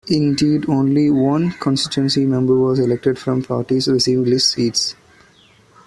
[0.07, 4.95] Indeed, only one constituency member was elected from parties receiving list seats.